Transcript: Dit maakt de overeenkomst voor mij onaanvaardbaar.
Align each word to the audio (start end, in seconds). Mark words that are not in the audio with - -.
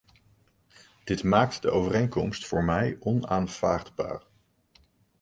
Dit 1.03 1.23
maakt 1.23 1.61
de 1.61 1.69
overeenkomst 1.71 2.47
voor 2.47 2.63
mij 2.63 2.97
onaanvaardbaar. 2.99 4.23